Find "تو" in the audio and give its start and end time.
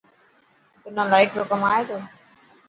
1.89-1.97